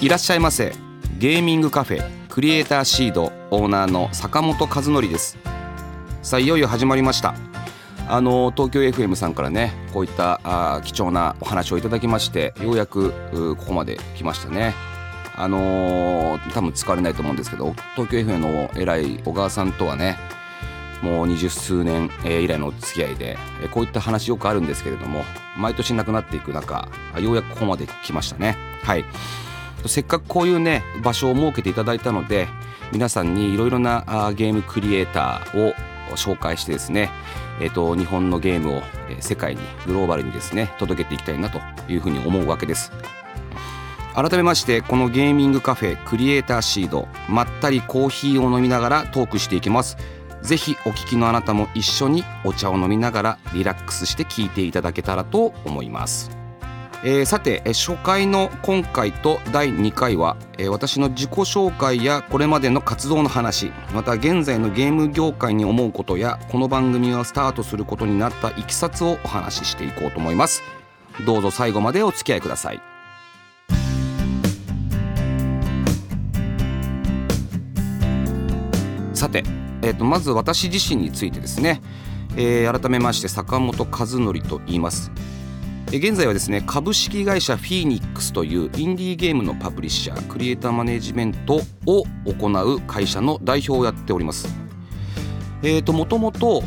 [0.00, 0.72] いらっしゃいませ。
[1.18, 5.36] ゲーミングカフェクリエイターシードオーナーの坂本和則です。
[6.22, 7.34] さあいよいよ始まりました。
[8.08, 13.12] あの東京 FM さんからねこういったあ貴重なお話をいただきましてようやく
[13.56, 14.74] ここまで来ましたね。
[15.36, 20.16] あのー、多分使われないと思うんですけど東京 FM の偉い小川さんとはね
[21.02, 23.36] もう二十数年以来のお付き合いで
[23.70, 25.24] こういった話よくあるんですけれども
[25.58, 26.88] 毎年なくなっていく中
[27.20, 28.56] ようやくここまで来ましたね。
[28.82, 29.04] はい。
[29.86, 32.48] せっかくこういうね場所を設けていただいたので
[32.92, 35.74] 皆さんにいろいろなゲームクリエイターを
[36.16, 37.08] 紹介してですね、
[37.60, 38.82] えーと、日本のゲームを
[39.20, 42.92] 世界にグローバルにですね届けていきたいなというふうに思うわけです。
[44.14, 49.96] 改めましてこのゲーミングカフェクリエイターシードまったりコーヒーを飲みながらトークしていきます。
[50.42, 56.39] ぜひお聞きのあなたも一緒にお茶を飲みながらリラックスして聞いていただけたらと思います。
[57.02, 70.62] えー、さて初回の今回と第2回は、えー、私の自己紹介やこれまでの活動の話また現在のゲーム業界に思うことやこの番組がスタートすることになったいきさつをお話ししていこうと思います。
[71.24, 72.80] どうぞ最後までお付き合いください。
[79.14, 79.42] さて、
[79.82, 81.82] えーと、まず私自身についてですね、
[82.36, 85.10] えー、改めまして坂本和則と言います。
[85.92, 94.48] 現在はですね株式会社フィーニックスというインディーゲームのパブリッシャークリエイターマネジメントを行う会社の代表をやっております。
[95.64, 96.62] えーともともと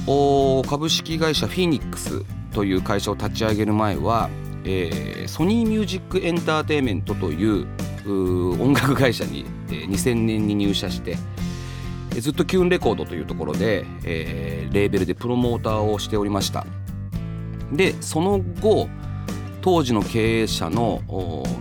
[0.69, 4.29] 株式会社フィニックスという会社を立ち上げる前は、
[4.65, 7.65] えー、ソニーミュージックエンターテインメントという
[8.61, 11.17] 音楽会社に、えー、2000年に入社して
[12.19, 16.65] ずっとキューンレコードというところで、えー、レーベルでプロモーターをしておりました。
[17.71, 18.89] でその後
[19.63, 21.01] 当時の経営者の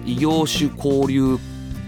[0.05, 1.39] 異業種交流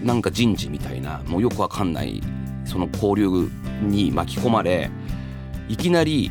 [0.00, 2.22] なんか人事みたいなもうよくわかんない
[2.64, 3.50] その交流
[3.82, 4.90] に巻き込まれ
[5.68, 6.30] いきなり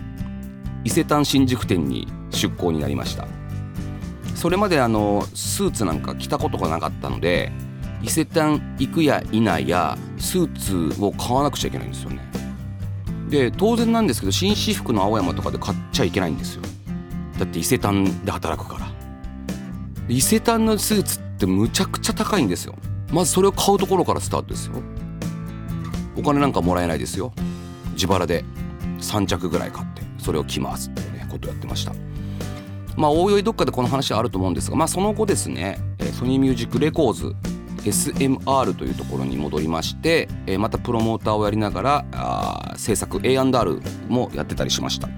[0.85, 3.27] 伊勢丹新宿店に出向になりました。
[4.35, 7.51] それまであのスーツなんか着たことがなかったので
[8.01, 12.21] 伊勢丹行くや否やスーツを買わなくちゃいけないんですよね。
[13.29, 16.61] で当然なんですけど紳士服の青山とかで買っちゃいけないんですよ。
[17.37, 18.92] だって伊勢丹で働くから。
[20.09, 22.75] 伊勢丹のスーツってむちゃくちゃ高いんですよ。
[23.11, 24.73] まずそれを買うところからスタートですよ。
[26.17, 27.33] お金なんかもらえないですよ。
[27.93, 28.43] 自腹で
[28.99, 31.93] 3着ぐらい買ってそれを着ますっていうねことやってました。
[32.95, 35.79] まあおいおいどっかでこの話はあると思うんですがまあその後ですね
[36.19, 37.35] ソニーミュージックレコーズ
[37.77, 45.09] SMR というところに戻りましてまたプロモーターをやりながら制作 A&R もやってたりしました。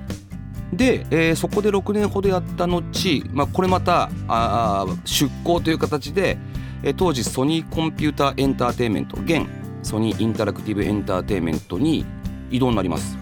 [0.75, 2.84] で、えー、そこで6年ほどやった後、
[3.31, 6.38] まあ、これまたあ出向という形で、
[6.84, 9.47] えー、当時ソニーコンピューターエンターテインメント現
[9.84, 12.06] ソニーインタラクティブエンターテインメントに
[12.50, 13.18] 移動になります。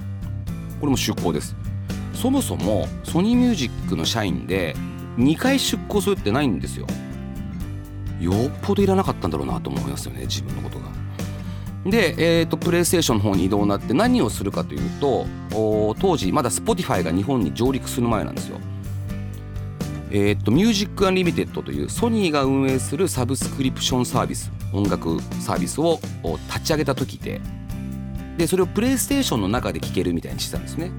[0.80, 1.56] これも出向です。
[2.14, 4.76] そもそもソニーミュージックの社員で
[5.18, 6.88] 2回出向するってないんですよ。
[8.20, 10.86] よっぽどいらなかったんだろうなと思いますよね自分のことが。
[11.86, 15.26] で、えーと、プレイステーションの方に移動になって何をするかというと
[16.00, 18.60] 当時まだ Spotify が日本に上陸する前なんですよ。
[20.16, 26.00] えーと、ミュージックアンリミテッドというソニーが運営するサブスクリプションサービス音楽サービスを
[26.48, 27.42] 立ち上げた時で
[28.38, 30.92] でそれをプレイステーションの中で聴けるみたいにしてたんですね。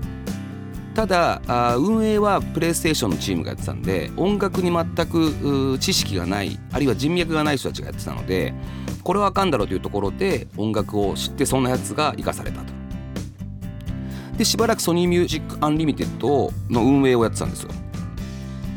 [0.94, 8.54] ただあ運営はプレイステーションのチームがやってたんで音楽に全く知識がないあるいは人脈がない人たちがやってたので
[9.02, 12.72] これはあかんだろうというところで音楽を知ってそんなやつが行かされたと。
[14.38, 17.70] でしばらくソニーミュージックアンリミテッドの運営をやってたんですよ。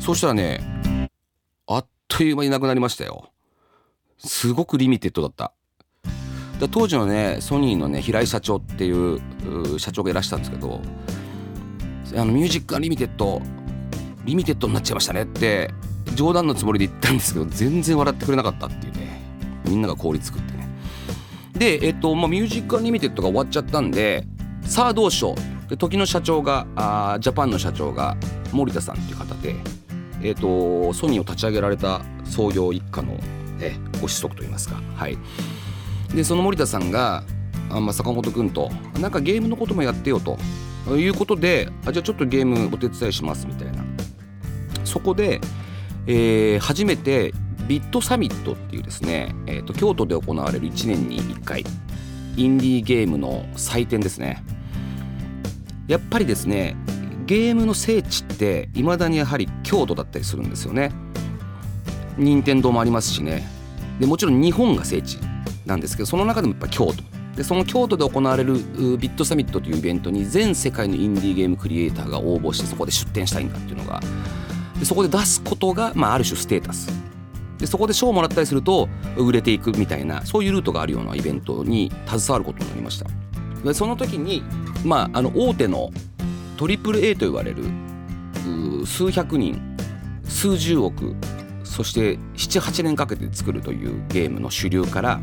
[0.00, 1.08] そしたらね
[1.66, 3.30] あっという間になくなりましたよ。
[4.18, 5.52] すごくリミテッドだった。
[6.60, 9.20] だ当時のねソニーのね平井社長っていう
[9.78, 10.80] 社長がいらしたんですけど
[12.14, 13.40] あのミュージックアンリミテッド
[14.24, 15.22] リミテッドになっちゃいましたね。
[15.22, 15.70] って
[16.14, 19.20] 冗談のつもりで言ったんですけど全然笑ってくれなかったっていうね。
[19.64, 20.68] みんなが凍りついてね。
[21.52, 24.24] でえっと、まあ、ミュージックアンリミテッドが終わっちゃったんで
[24.62, 25.34] さあどうしよ
[25.66, 25.70] う。
[25.70, 28.16] で時の社長があジャパンの社長が
[28.52, 29.54] 森田さんっていう方で、
[30.22, 33.18] えっと、ソニーを立ち上げられた創業一家の
[33.60, 34.80] えご子息といいますか。
[34.96, 35.18] はい。
[36.14, 37.22] でその森田さんが
[37.70, 38.70] あ、まあ、坂本君と
[39.00, 40.38] なんかゲームのこともやってよと。
[40.96, 43.84] いうことであじゃあちょっとゲームお手伝いしますみたいな。
[44.84, 45.40] そこで、
[46.06, 47.34] えー、初めて
[47.66, 51.64] ビットサミットっていうですね、えーと、京都で行われる1年に1回
[52.36, 54.42] インディーゲームの祭典ですね。
[55.86, 56.76] やっぱりですね
[57.26, 60.92] ゲームの聖地っていまだにやはり京都だったりするんですよね。
[62.16, 63.46] 任天堂もありますしね。
[64.00, 65.18] でもちろん日本が聖地
[65.66, 67.17] なんですけどその中でもやっぱ京都。
[67.38, 74.00] でその京都で行われるビットサミットというイベントに全世界のインディーゲームクリエイターが応募してそこで出展したいんだっていうのが。
[74.80, 76.90] でそこで出すことが、まあ、ある種ステータス。
[77.58, 83.06] でそこで賞をもらったりすると売れていくみたいなそういうルートがあるようなイベントに携わることになりました。
[83.64, 84.42] でその時に、
[84.84, 85.90] まあ、あの大手の
[86.56, 87.62] AAA と言われる
[88.84, 89.60] 数百人
[90.24, 91.14] 数十億
[91.62, 95.20] そして78年かけて作るというゲームの主流から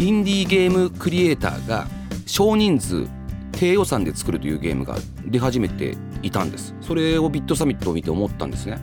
[0.00, 1.86] インディーゲームクリエイターが
[2.24, 3.06] 少人数
[3.52, 6.74] 低予算で作るというゲームが出始めていたんです。
[6.80, 8.78] それをビットサミットを見て思ったんですね。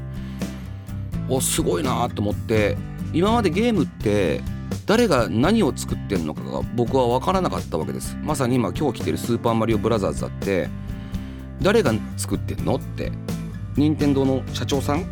[1.27, 2.77] おすごいなと思って
[3.13, 4.41] 今までゲームって
[4.85, 8.15] 誰が何を作ってるのかが僕は分からなかったわけです。
[8.21, 10.69] まさに今今日来てる「スーパーマリオブラザーズ」だって
[11.63, 13.11] 誰が作ってんのって
[13.75, 15.05] 任天堂の社長さん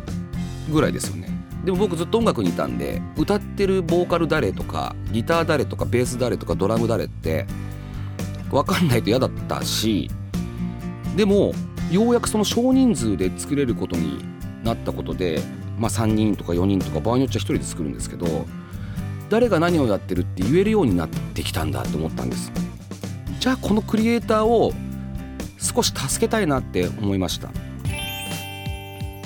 [0.72, 1.35] ぐらいですよね。
[1.66, 7.44] でも僕ずっと音楽にいたんで歌ってるボーカル誰とかギター誰とかベース誰とかドラム誰って
[8.52, 10.08] 分かんないと嫌だったし
[11.16, 11.52] でも
[11.90, 14.24] ようやくその少人数で作れることに
[14.62, 15.40] なったことで
[15.76, 18.46] まあ3人とか4人とか場合によっちゃ1人で作るんですけど
[19.28, 22.52] 誰が何をやってるって言えるようになってきたんだと思ったんです。
[23.40, 24.72] じゃあこのクリエイターを
[25.58, 27.50] 少し助けたいなって思いました。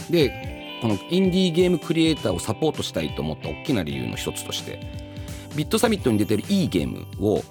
[0.09, 0.50] で
[0.81, 4.81] このインディーゲームクリエイターをサポートしたいと思った大きな理由の一つとして
[5.57, 7.43] ビットサミットに出てるいいゲームを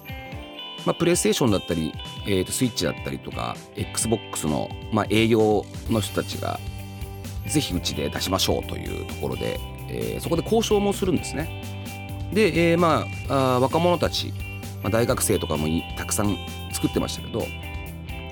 [0.86, 1.92] まあ、プレイステーションだったり、
[2.26, 6.58] えー、とスイッチだったりとか XBOX の、まあ、営業の人たちが
[7.46, 11.62] ぜひうちで出しましょうというところで、えー、そこで交渉もするんですね。
[12.32, 14.32] で、えー、まああ若者たち、
[14.82, 15.66] まあ、大学生とかも
[15.96, 16.36] たくさん
[16.72, 17.44] 作ってましたけど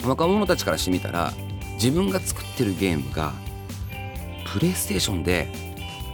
[0.04, 1.32] 若者たちからしてみたら
[1.74, 3.32] 自分が作ってるゲームが
[4.52, 5.48] プレイステーションで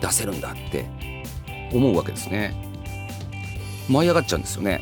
[0.00, 0.86] 出せるんだって
[1.72, 2.54] 思うわけですね。
[3.88, 4.80] 舞い上がっちゃうんですよね。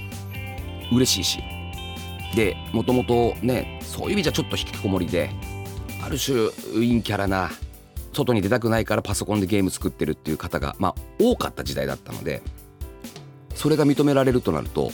[0.92, 1.42] 嬉しいし
[2.34, 5.30] でもともとねそういう意味じゃちょっと引きこもりで
[6.04, 7.50] ある種陰キャラな
[8.12, 12.42] 外に出たくないからパソコンでゲーム作ってるっていう方がまあ多かった時代だったので
[13.54, 14.90] それが認められるとなると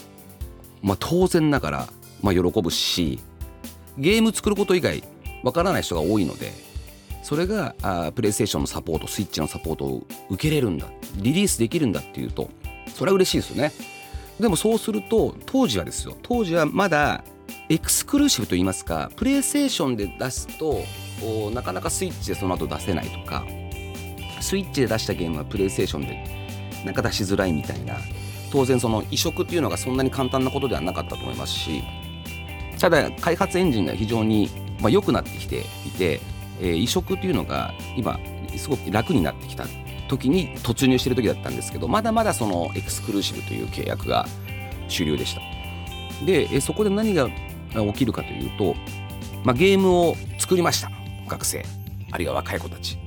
[0.82, 1.88] まあ当然ながら
[2.22, 3.18] まあ喜ぶし
[3.96, 5.02] ゲーム作ること以外
[5.42, 6.52] わからない人が多いので
[7.22, 10.86] それがあプレイステーションのサポートスイッチのサポートを受けれるんだ
[11.16, 12.50] リリースできるんだっていうと
[12.94, 13.72] それは嬉しいですよね。
[14.40, 17.24] でもそうすると当時はですよ当時はまだ
[17.68, 20.80] エクスクルーシブといいますかプレイステーションで出すと
[21.52, 23.44] なかなかスイッチでその後出せないとか
[24.40, 26.24] スイッチで出したゲームはプレイステーションで
[26.84, 27.96] なんか出しづらいみたいな
[28.52, 31.82] 当然その移植っていうのがそんなに簡単なことではなかったと思いますし
[32.78, 34.48] ただ開発エンジンが非常に
[34.80, 36.20] まあ良くなってきていて、
[36.60, 38.18] えー、移植っていうのが今
[38.56, 39.66] すごく楽になってきた
[40.08, 44.26] 時に突入してる時だったんですけどまだまだそのエクスクルーシブという契約が
[44.88, 45.42] 主流でした。
[46.24, 48.74] でそこで何が起きるかというと、
[49.44, 50.90] まあ、ゲームを作りました。
[51.28, 51.64] 学生。
[52.10, 52.98] あるいは若い子たち。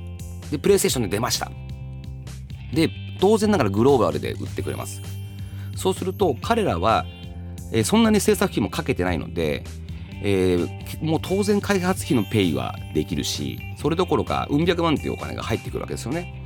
[0.50, 1.50] でプレイステーションで出ました。
[2.72, 2.88] で
[3.20, 5.02] 当然ながらグローバルで売ってくれます。
[5.76, 7.04] そうすると彼らは、
[7.72, 9.64] え、そんなに制作費もかけてないので、
[10.24, 16.42] えー、もう当然開発費のペイはできるしそれどころかうん百万っていうお金が入ってくるわけですよね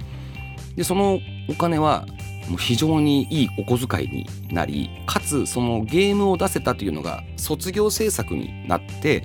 [0.76, 2.06] でそのお金は
[2.48, 9.24] もう非常にいいお小遣いになりかつそのゲームを出せたというのが卒業制作になって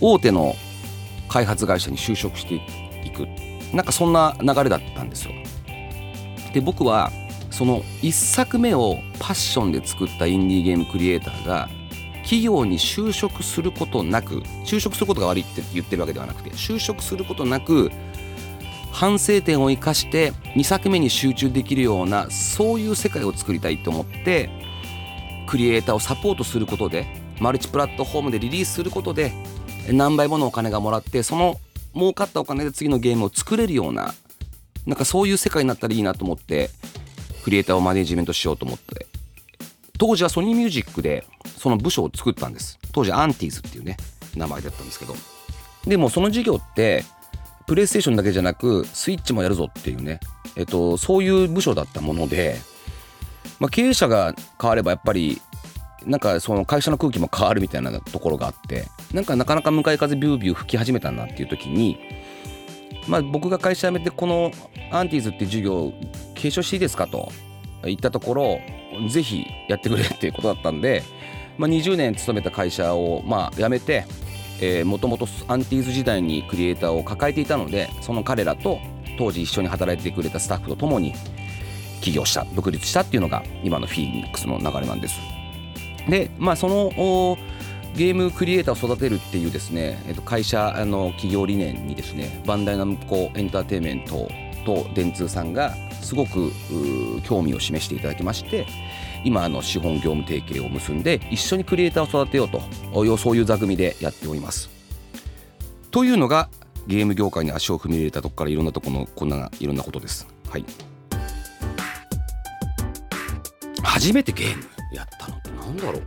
[0.00, 0.54] 大手の
[1.28, 2.54] 開発会社に就職して
[3.04, 3.26] いく
[3.74, 5.32] なんかそんな流れだったんですよ。
[6.54, 7.10] で僕は
[7.50, 11.68] その1作目をパッションで作ったインディーゲームクリエイターが
[12.26, 17.92] 企業に就職することなく就職することが悪いって言ってるわけではなくて就職することなく
[18.90, 24.50] 反省点を生かして2作目に集中できるようなそういう世界を作りたいと思って
[25.46, 27.06] クリエイターをサポートすることで
[27.38, 29.32] マルチプラットフォームでリリースすることで
[29.92, 31.60] 何倍ものお金がもらってその
[31.94, 34.14] 儲かったお金で次のゲームを作れるような
[34.84, 36.70] なんかそういう世界になったらいいなと思って
[37.44, 39.06] クリエイターをマネジメントしようと思って
[39.98, 41.24] 当時はソニーミュージックで
[41.58, 42.78] その部署を作ったんです。
[42.92, 43.96] 当時アンティーズっていうね
[44.36, 45.14] 名前だったんですけど。
[45.86, 47.04] でもその事業って
[47.66, 50.18] プレイステーションだけじゃなくスイッチもやるぞっていうね、
[50.56, 52.56] えっと、そういう部署だったもので
[53.58, 55.40] まあ、経営者が変わればやっぱり
[56.04, 61.98] なんかその会社の空気も変わるみたいなところがあってなんかなかなか向かい風ビュービュー吹き始めたなっていう時に
[63.08, 64.52] まあ僕が会社辞めてこの
[64.92, 65.92] アンティーズっていう授業
[66.34, 67.32] 継承していいですかと
[67.84, 68.60] 言ったところ
[69.08, 71.02] ぜひやってくれっていうことだったんで、
[71.58, 74.04] まあ、20年勤めた会社をまあ辞めて
[74.84, 78.78] もともとアンティーズ時代にクリエイターを抱えていたのでその彼らと
[79.18, 81.14] 当時一緒に働いてくれたスタッフと共に
[82.00, 85.18] 起業した独立したっていうのが今のフィーニックスの流れなんです。
[86.08, 87.36] でまあその
[87.96, 94.28] ゲームクリエイターを育てるっていうですね、えっと、会社の企業理念にですねバンダイナムコエンターテインメント
[94.66, 95.74] と電通さんが
[96.06, 96.52] すごく
[97.24, 98.66] 興味を示していただきまして
[99.24, 102.62] 今あの資本業務提携を結んで一緒にクリエイターを育てようと
[103.18, 104.70] そういう座組でやっております。
[105.90, 106.48] というのが
[106.86, 110.28] ゲーム業界に足を踏み入れたとこからいろんなとこのこんないろんなことです。
[110.48, 110.64] はい。
[113.82, 116.02] 初めてゲームやったのってなんだろう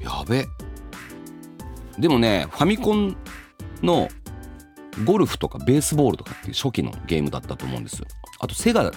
[0.00, 0.46] やべ
[1.98, 3.16] でもねファミコン
[3.82, 4.08] の
[5.04, 8.02] ゴルフとかベースボールとかっていう初期のゲームだったと思うんです
[8.44, 8.90] あとセガ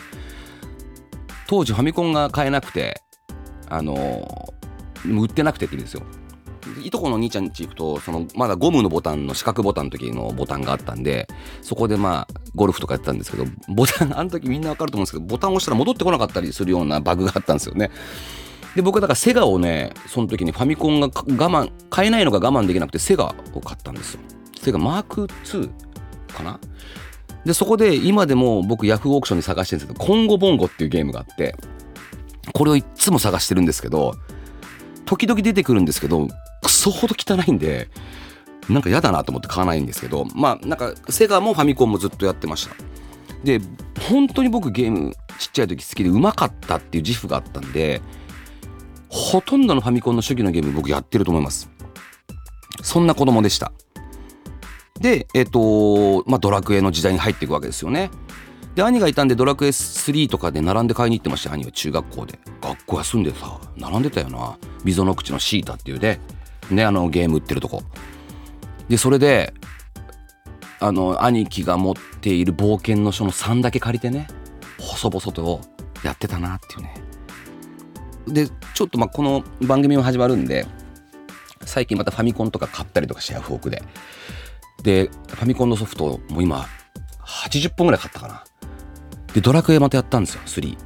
[1.47, 3.01] 当時ファミコンが買えなくて
[3.69, 6.03] あのー、売ってなくてって言うんですよ。
[6.83, 11.29] いとこの兄ちゃんち行くとそのまだゴムのボタンの四角ボタンの時のボタンがあったんで
[11.61, 17.89] そこでまあゴルフとかやってたんですけどボタンあの時みんなわかると思うんですけどボタン押したら戻ってこなかったりするようなバグがあったんですよね。
[18.75, 24.19] で僕はだからセガをねその時にファミコンが我慢買えないのが我慢できなくてセガを買ったんですよ。
[24.59, 25.71] セガマーク2
[26.33, 26.59] かな？
[27.47, 31.55] でそこで今でも僕ヤフーオークションに探してるんですけどコンゴボンゴっていうゲームがあって
[32.53, 34.15] これをいっつも探してるんですけど
[35.05, 36.27] 時々出てくるんですけど
[36.61, 37.87] クソほど汚いんで
[38.67, 42.75] なんか嫌だなと思って買わないんですけどまあなんかセガもファミコンもずっとやってました。
[43.45, 43.61] で
[44.09, 48.01] 本当に僕ゲームちっちゃい時好きでうまかったっていう自負があったんで
[49.07, 51.69] ほとんどのファミコンの初期のゲーム僕やってると思います。
[52.83, 53.71] そんな子供でした。
[54.99, 58.09] でえっ、とまあドラクエの時代に入っていくわけですよね。
[58.75, 62.39] で兄がいたんでドラクエ3とかで並んで買いに行ってました兄は中学校で。
[62.61, 64.57] 学校休んでさ並んでたよな。
[64.83, 66.19] 溝の口のシータっていうで。
[66.69, 67.83] ねあのゲーム売ってるとこ。
[68.87, 69.53] でそれで
[70.79, 74.27] あの兄貴が持っている冒険の書の3だけ借りてね
[74.79, 75.61] 細々と
[76.03, 76.93] やってたなっていうね。
[78.27, 80.67] でちょっとまあこの番組も始まるんで
[81.65, 83.81] 最近またファミコンとか買ったりとかしてヤフオクで。
[84.83, 86.65] でファミコンのソフトも今
[87.21, 88.43] 80本ぐらい買ったかな。
[89.33, 90.77] でドラクエまたやったんですよ3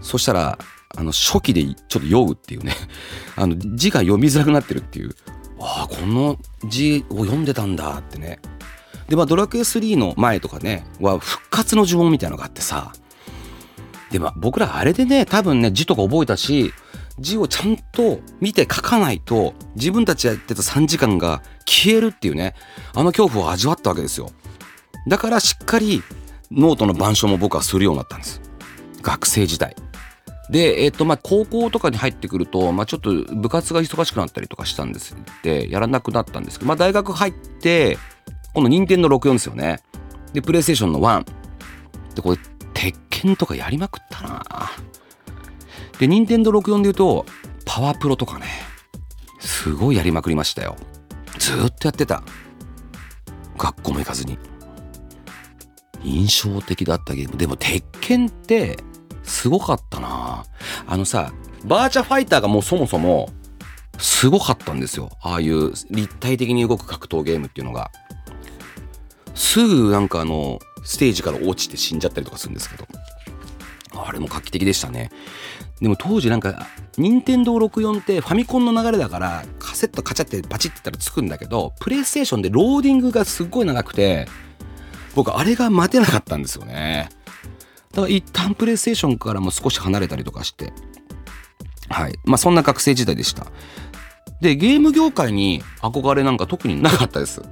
[0.00, 0.58] そしたら
[0.96, 2.74] あの初期でちょっと酔うっていうね。
[3.36, 5.14] あの字が読みづらくなってるっていう。
[5.60, 8.40] ああこの字を読んでたんだってね。
[9.08, 12.92] でまあドラクエ3の前とかねは復活の呪文みたいなのがあってさ。
[14.10, 16.72] でまあ僕らあれでね多分ね字とか覚えたし
[17.18, 22.54] 字をちゃんと見て書かないと自分たちやってた3時間が消えるっていうね
[22.94, 24.30] あの恐怖を味わったわけですよ
[25.08, 26.02] だからしっかり
[26.50, 28.40] ノートの板書も僕はするようになったんです
[29.02, 29.74] 学生時代
[30.50, 37.96] で、えっ、と、まあ、高校とかに入ってくると、まあ、ちょっと部活が忙しくなったりとかしたんですで、やらなくなったんですけど、まあ、大学入って、
[38.52, 39.80] 今度、任天堂64ですよね。
[40.34, 41.24] で、プレイステーションの1。
[42.16, 42.38] で、これ、
[42.74, 44.44] 鉄拳とかやりまくったな
[45.98, 47.26] で、任天堂64で言うと、
[47.64, 48.46] パワープロとかね、
[49.38, 50.76] すごいやりまくりましたよ。
[51.38, 52.22] ずっとやってた。
[53.56, 54.38] 学校も行かずに。
[56.02, 57.36] 印象的だったゲーム。
[57.36, 58.76] でも、鉄拳って、
[59.22, 60.44] すごかったな
[60.86, 61.32] あのさ
[61.64, 63.30] バーチャファイターがもうそもそも
[63.98, 67.90] すごかったんですよああいう立体的に動く格闘ゲームっていうのが
[69.34, 72.86] すぐなんかあのステージから落ちて死んじゃったりとかするんですけど
[73.94, 75.10] あれも画期的でしたね
[75.80, 84.26] でも当時なんか任天堂64ってファミコンの流れだからカセットカチャってパチってたらつくんだけどプレイステーションでローディングがすっごい長くて
[85.14, 87.10] 僕あれが待てなかったんですよね
[87.92, 90.72] だから一旦プレイステーションからも少し離れたりとかして、
[91.88, 92.18] はい。
[92.24, 93.46] まあそんな学生時代でした。
[94.40, 97.42] で、ゲーム業界に憧れなんか特になかったです。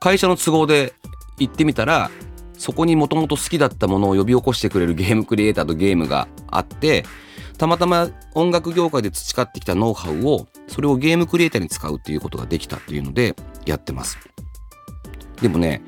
[0.00, 0.94] 会社の都合で
[1.38, 2.10] 行ってみたら、
[2.58, 7.04] そこにもともと好きだったものを呼び起こしてくれるゲームクリエイターとゲームがあって、
[7.58, 13.34] たまたま音楽業界で培ってきたノウハウを、それをゲームクリエイターに使うっていうことができたっていうので
[13.64, 14.18] やってます。
[15.40, 15.82] でもね、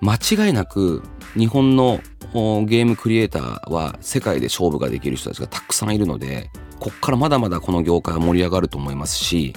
[0.00, 1.02] 間違いなく
[1.36, 2.00] 日本の
[2.32, 9.54] ゲームクリエイターは世界で勝負ができる人たちがたくさんいるのでこっからまだまだこの業界は盛り上がると思いますし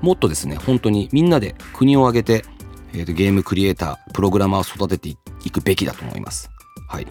[0.00, 2.44] もっとですね本当にみんなで国を挙げて、
[2.92, 6.50] えー、とゲームクリエイタープログラマーを育てていくべきだと思います。
[6.88, 7.06] はい。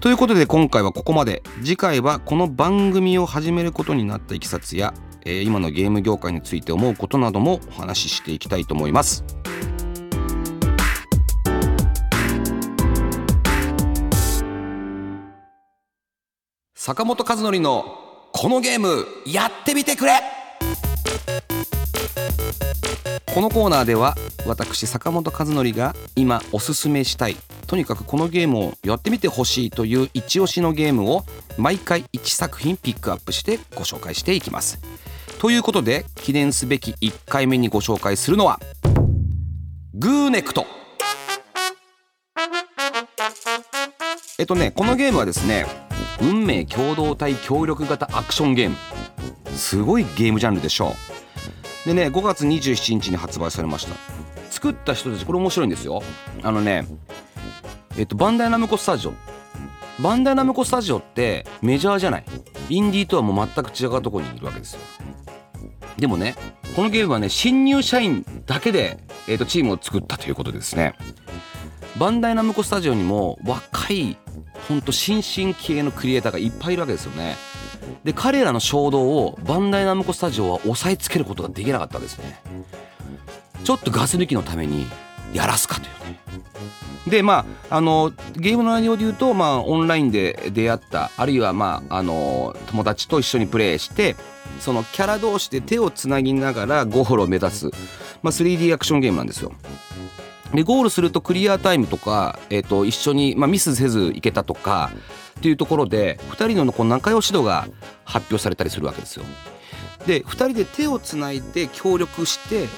[0.00, 1.42] ということで今回はここまで。
[1.62, 4.94] 次回はこの番組を始めることになったいきさつや、
[5.26, 9.24] えー、今のゲーム業界について思うことなどもお話ししていきたいと思います。
[16.74, 17.84] 坂本和則の
[18.32, 20.12] このゲームやってみてくれ。
[23.32, 27.36] このコーナーでは私坂本和則が今おすすめしたい
[27.68, 31.24] とにかくこのゲームをやってみてほしいという一押しのゲームを
[31.56, 34.80] 毎回1作品ピックアップしてご紹介していきます。
[35.38, 38.58] ということで記念すべき1回目にご紹介するのは
[39.94, 40.66] グーネクト。
[44.40, 45.66] えっとねこのゲームはですね
[46.20, 48.76] 運命共同体協力型アクションゲーム。
[49.52, 51.59] すごいゲームジャンルでしょう。
[51.86, 53.94] でね5月27日に発売されました。
[54.50, 56.02] 作った人たちこれ面白いんですよ。
[56.42, 56.86] あのね
[57.96, 59.14] えっとバンダイナムコスタジオ。
[60.00, 62.24] バンダイナムコスタジオってメジャーじゃない。
[62.68, 64.80] インディーとはもう全く違うとこにいるわけですよ。
[65.98, 66.34] でもね
[66.74, 70.94] このゲームはね新入社員だけで、えっとチームを作ったということですね。
[71.98, 74.16] バンダイナムコスタジオにも若い
[74.68, 77.36] ほんと新進気鋭のクリエイターがいっぱいいるわけですよね。
[78.04, 82.40] で彼らの衝動をバンダイナムコスタジオは抑えつけることができなかったんですね
[83.64, 84.86] ちょっとガス抜きのために
[85.32, 86.20] やらすかというね
[87.08, 94.16] でまああのゲームの内容で言うと、まあ、オンラインで出会ったあるいは、まあ、あの友達と一緒にプレイして
[94.58, 97.66] そのキャラ同士で手をつなぎながらゴールを目指す、
[98.22, 99.52] まあ、3D アクションゲームなんですよ。
[100.54, 104.90] でゴールするとクリアタイムとか、えー、と一緒に、まあ、ミスせずいけたとか
[105.40, 107.66] っていうところで2人のこう仲良し度が
[108.04, 109.24] 発表されたりするわけですよ。
[110.06, 112.68] で2人で手をつないで協力して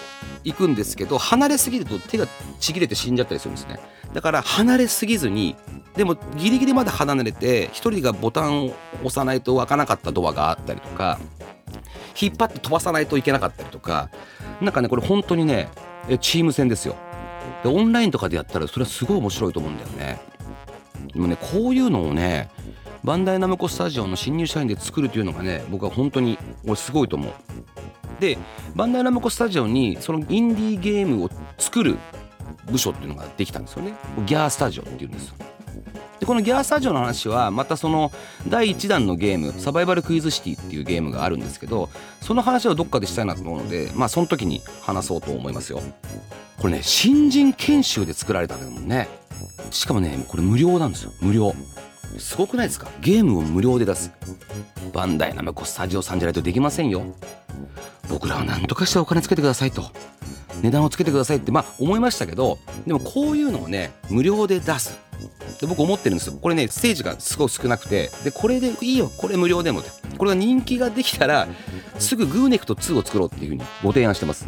[0.45, 2.27] いくんですけど離れすぎると手が
[2.61, 3.81] ちぎれて死んじゃったりするんですね。
[4.13, 5.57] だから離れすぎずに
[5.97, 11.19] でもギリギリまで離れて1人がボタンを押さないと開かなかったドアがあったりとか
[12.21, 14.11] 引っ張って飛ばさないといけなかったりとか
[14.61, 15.69] なんかねこれ本当にね
[16.21, 16.95] チーム戦ですよ。
[17.65, 20.21] でオンラインとかでやったらそれはすごい面白いと思うんだよね。
[21.13, 22.51] でもねこういうのをね
[23.05, 27.33] バンダイナムコスタジオの新入社員で作るというのがね僕は本当に俺すごいと思う。
[28.21, 28.39] で
[28.77, 31.99] バンダイナムコスタジオにそのインディーゲームを作る
[32.67, 33.95] 部署っていうのができたんですよね。
[34.27, 35.35] ギャースタジオっていうんですよ。
[36.23, 38.13] でこのギャースタジオの話はまたその
[38.47, 45.83] 第1弾のゲームサバイバルクイズシティっていうゲームがあるんですけどその話をどっかでしたいなと思うのでまあその時に話そうと思いますよ。
[46.61, 49.09] これね新人研修で作られたんだもんね。
[49.73, 51.13] しかもねこれ無料なんですよ。
[51.21, 51.57] 無料。
[52.19, 52.87] すごくないですか？
[53.01, 54.13] ゲームを無料で出す。
[54.93, 57.03] バンダイナムコスタジオさんじゃないとできませんよ。
[58.09, 59.91] 僕らは何とかしてお金つけてくださいと。
[60.63, 64.97] 値段をつけてくださいってまあ思いましたけどでもこういうのをね無料で出す。
[65.61, 66.39] で僕思ってるんですよ。
[66.41, 68.11] これねステージがすごい少なくて。
[68.25, 69.11] でこれでいいよ。
[69.17, 69.81] これ無料でも。
[69.81, 71.49] ってこれが人気ができたら
[71.99, 74.47] すぐグーネクト2を作ろうっていうふうにご提案してます。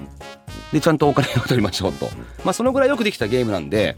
[0.73, 2.09] でちゃんとお金を取りましょうと。
[2.45, 3.97] まあそのぐらいよくできたゲームなんで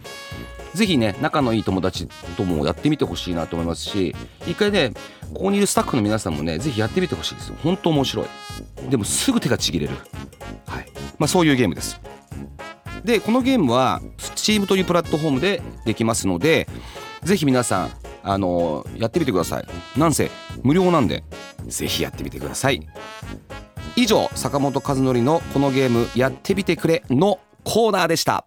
[0.75, 4.15] ぜひね仲のいい友達ともやってみてほしいなと思いますし
[4.47, 4.93] 一回ね
[5.33, 7.57] ここにいるスタッフの皆さんもねぜひやってみてほしいですよ。
[7.63, 8.27] 本当面白い。
[8.91, 9.95] でもすぐ手がちぎれる。
[10.67, 10.87] はい。
[11.19, 12.01] まあそういうゲームです。
[13.05, 16.69] でこのゲームは Steam というプラットフォームでできますので
[17.23, 17.91] ぜひ皆さん
[18.23, 19.67] あのやってみてください。
[19.99, 20.31] なんせ
[20.63, 21.23] 無料なんで
[21.67, 22.87] ぜひやってみてください。
[23.95, 28.47] 以上坂本和則のこのゲームやってみてくれのコーナーでした。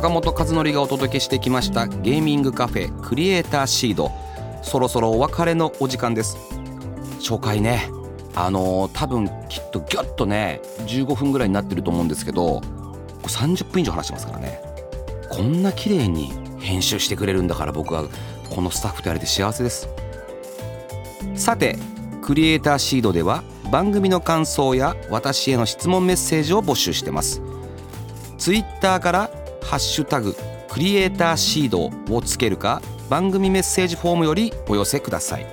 [0.00, 4.10] 坂本和則がお届けしてきましたゲーミングカフェクリエイターシード。
[4.62, 6.38] そろそろお別れのお時間です。
[7.18, 7.90] 初回ね。
[8.34, 12.62] あのー、多分きっとギュッとね15分ぐらいになってると思うんですけど
[13.24, 14.62] 30分以上話してますからね。
[15.28, 18.04] こんな綺麗に編集してくれるんだから僕は
[18.48, 19.86] このスタッフとやれて幸せです。
[21.34, 21.76] さて
[22.22, 27.42] クリエイターシードでは番組の感想や私への質問メッセージを募集してます。
[28.38, 29.39] ツイッターから
[29.70, 30.34] ハッシュタグ
[30.68, 35.46] クリエイターシードをつけるか番組メッセージフォームよりお寄せください。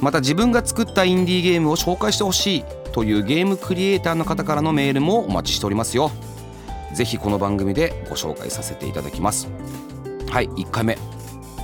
[0.00, 6.10] また自分が作ったインディーゲームを紹介してほしいというゲームクリエイターの方からのメールもお待ちしておりますよ。
[6.92, 9.48] ぜひこの番組でご紹介させていただきます。
[10.28, 10.98] はい1回目。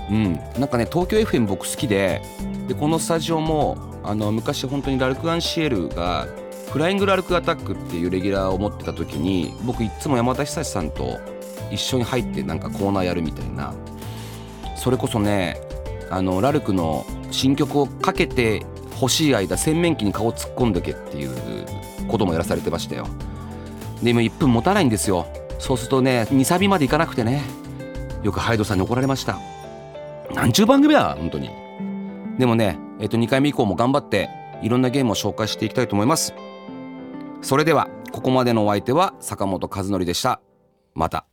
[0.08, 0.34] うん。
[0.56, 2.22] なんかね東京 FM 僕好きで
[2.68, 6.28] でこのスタジオもあの昔本当にラルク・アンシエルが
[6.70, 11.18] フライングラルクアタックっていうレギュラーを持ってた時に僕いつも山田久志さんと
[11.70, 13.74] 一緒に入ってなんかコーナーやるみたいな。
[14.76, 15.60] それこそね
[16.10, 18.64] あのラルクの新曲をかけて
[19.00, 21.30] 欲しい間洗面器に顔突っ込んでけっていう
[22.08, 23.06] こともやらされてましたよ。
[24.02, 25.26] で今1分持たないんですよ。
[25.58, 27.42] そうするとね2サビまでいかなくてね
[28.22, 29.38] よくハイドさんに怒られました。
[30.34, 31.50] なんちゅう番組だ本当に。
[32.38, 34.30] でもねえっと2回目以降も頑張って
[34.62, 36.34] いろんなゲームを紹介していきたいと思います。
[37.42, 40.40] それではここまでのお相手は坂本和則でした。
[40.94, 41.29] また。